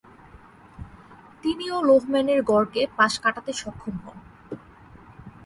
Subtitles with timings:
[1.43, 4.17] তিনি ও লোহম্যানের গড়কে পাশ কাটাতে সক্ষম হন।